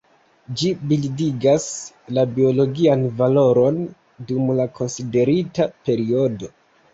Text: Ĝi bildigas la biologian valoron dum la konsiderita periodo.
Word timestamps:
Ĝi 0.59 0.69
bildigas 0.91 1.67
la 2.17 2.23
biologian 2.37 3.03
valoron 3.19 3.77
dum 4.31 4.51
la 4.61 4.67
konsiderita 4.81 5.69
periodo. 5.91 6.51